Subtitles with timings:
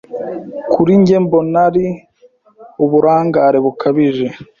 [0.71, 1.87] Kuri njye mbona ari
[2.83, 4.27] uburangare bukabije.